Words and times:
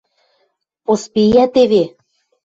–Поспея 0.85 1.45
теве! 1.53 1.83